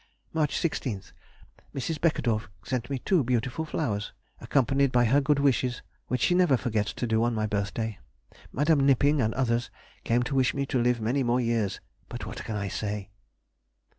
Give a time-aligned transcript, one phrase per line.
[0.33, 2.01] March 16th.—Mrs.
[2.01, 6.91] Beckedorff sent me two beautiful flowers, accompanied by her good wishes, which she never forgets
[6.93, 7.99] to do on my birthday.
[8.51, 8.81] Mde.
[8.81, 9.69] Knipping, and others,
[10.03, 13.11] came to wish me to live many more years,—but what can I say?